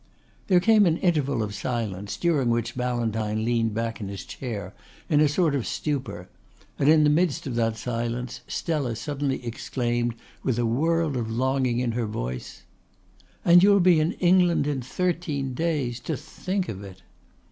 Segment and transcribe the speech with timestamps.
[0.47, 4.73] There came an interval of silence during which Ballantyne leaned back in his chair
[5.09, 6.27] in a sort of stupor;
[6.79, 11.77] and in the midst of that silence Stella suddenly exclaimed with a world of longing
[11.77, 12.63] in her voice:
[13.45, 15.99] "And you'll be in England in thirteen days!
[15.99, 17.03] To think of it!"